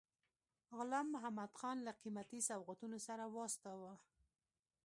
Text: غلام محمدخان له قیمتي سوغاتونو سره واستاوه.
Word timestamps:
غلام 0.77 1.07
محمدخان 1.15 1.77
له 1.85 1.91
قیمتي 2.01 2.39
سوغاتونو 2.49 2.97
سره 3.07 3.23
واستاوه. 3.35 3.93